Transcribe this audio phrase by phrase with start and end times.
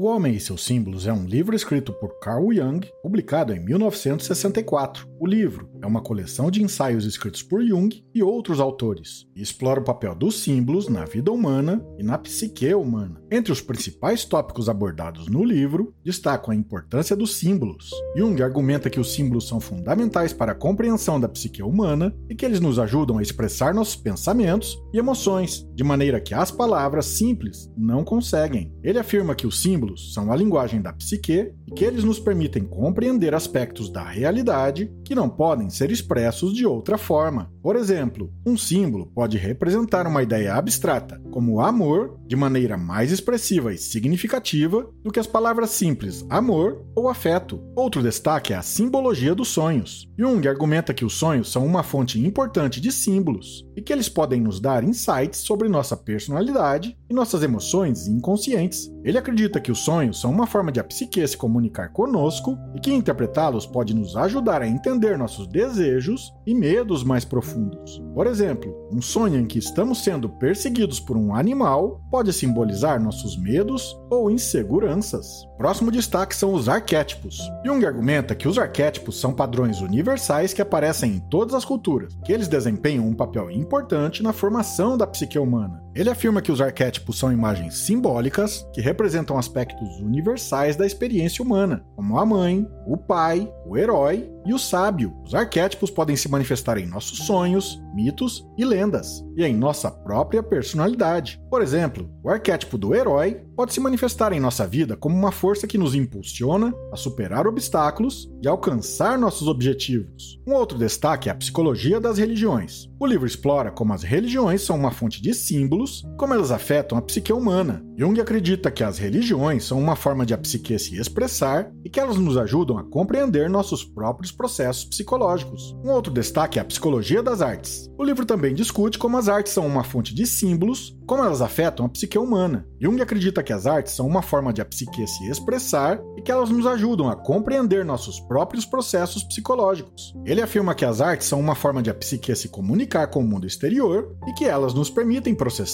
[0.00, 5.08] O Homem e seus Símbolos é um livro escrito por Carl Jung, publicado em 1964.
[5.18, 9.80] O livro é uma coleção de ensaios escritos por Jung e outros autores, e explora
[9.80, 13.20] o papel dos símbolos na vida humana e na psique humana.
[13.28, 17.90] Entre os principais tópicos abordados no livro, destacam a importância dos símbolos.
[18.16, 22.44] Jung argumenta que os símbolos são fundamentais para a compreensão da psique humana e que
[22.44, 27.68] eles nos ajudam a expressar nossos pensamentos e emoções, de maneira que as palavras simples
[27.76, 28.72] não conseguem.
[28.80, 32.64] Ele afirma que os símbolos são a linguagem da psique e que eles nos permitem
[32.64, 37.52] compreender aspectos da realidade que não podem ser expressos de outra forma.
[37.62, 43.72] Por exemplo, um símbolo pode representar uma ideia abstrata, como amor, de maneira mais expressiva
[43.72, 47.60] e significativa do que as palavras simples amor ou afeto.
[47.76, 50.08] Outro destaque é a simbologia dos sonhos.
[50.18, 54.40] Jung argumenta que os sonhos são uma fonte importante de símbolos e que eles podem
[54.40, 58.90] nos dar insights sobre nossa personalidade e nossas emoções inconscientes.
[59.04, 61.57] Ele acredita que os sonhos são uma forma de a psique se comunicar
[61.92, 68.02] conosco e que interpretá-los pode nos ajudar a entender nossos desejos e medos mais profundos.
[68.14, 73.36] Por exemplo, um sonho em que estamos sendo perseguidos por um animal pode simbolizar nossos
[73.36, 75.46] medos ou inseguranças.
[75.56, 77.40] Próximo destaque são os arquétipos.
[77.64, 82.32] Jung argumenta que os arquétipos são padrões universais que aparecem em todas as culturas, que
[82.32, 85.82] eles desempenham um papel importante na formação da psique humana.
[85.94, 91.84] Ele afirma que os arquétipos são imagens simbólicas que representam aspectos universais da experiência humana,
[91.96, 95.14] como a mãe, o pai, o herói e o sábio.
[95.24, 100.42] Os arquétipos podem se manifestar em nossos sonhos, mitos e lendas, e em nossa própria
[100.42, 101.38] personalidade.
[101.50, 105.66] Por exemplo, o arquétipo do herói pode se manifestar em nossa vida como uma força
[105.66, 110.40] que nos impulsiona a superar obstáculos e alcançar nossos objetivos.
[110.46, 112.88] Um outro destaque é a psicologia das religiões.
[113.00, 117.02] O livro explora como as religiões são uma fonte de símbolos, como elas afetam a
[117.02, 117.84] psique humana.
[117.96, 121.98] Jung acredita que as religiões são uma forma de a psique se expressar e que
[121.98, 125.76] elas nos ajudam a compreender nossos próprios processos psicológicos.
[125.84, 127.88] Um outro destaque é a psicologia das artes.
[127.98, 131.86] O livro também discute como as artes são uma fonte de símbolos, como elas afetam
[131.86, 132.66] a psique humana.
[132.80, 136.30] Jung acredita que as artes são uma forma de a psique se expressar e que
[136.30, 140.14] elas nos ajudam a compreender nossos próprios processos psicológicos.
[140.24, 143.26] Ele afirma que as artes são uma forma de a psique se comunicar com o
[143.26, 145.67] mundo exterior e que elas nos permitem processar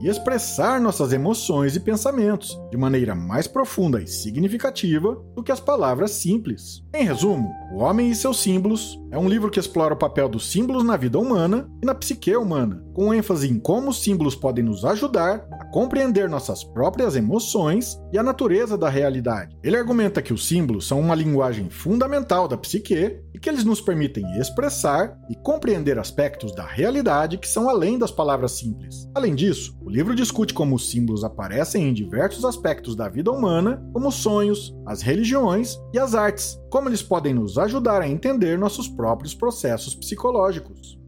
[0.00, 5.60] e expressar nossas emoções e pensamentos de maneira mais profunda e significativa do que as
[5.60, 6.82] palavras simples.
[6.92, 10.50] Em resumo, O Homem e seus Símbolos é um livro que explora o papel dos
[10.50, 14.64] símbolos na vida humana e na psique humana, com ênfase em como os símbolos podem
[14.64, 19.54] nos ajudar compreender nossas próprias emoções e a natureza da realidade.
[19.62, 23.78] Ele argumenta que os símbolos são uma linguagem fundamental da psique e que eles nos
[23.78, 29.06] permitem expressar e compreender aspectos da realidade que são além das palavras simples.
[29.14, 33.86] Além disso, o livro discute como os símbolos aparecem em diversos aspectos da vida humana,
[33.92, 38.58] como os sonhos, as religiões e as artes, como eles podem nos ajudar a entender
[38.58, 40.98] nossos próprios processos psicológicos.